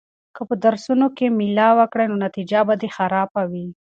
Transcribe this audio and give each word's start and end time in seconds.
که 0.35 0.41
ته 0.43 0.47
په 0.49 0.55
درسونو 0.65 1.07
کې 1.17 1.35
مېله 1.37 1.67
وکړې 1.79 2.05
نو 2.11 2.15
نتیجه 2.25 2.59
به 2.67 2.73
دې 2.81 2.89
خرابه 2.95 3.41
وي. 3.51 3.67